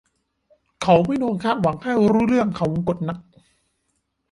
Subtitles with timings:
[0.83, 3.17] เขาไม่โดนคาดหวังให้รู้เรื่องเขาวงกตนัก